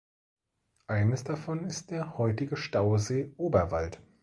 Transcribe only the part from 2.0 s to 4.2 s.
heutige Stausee Oberwald.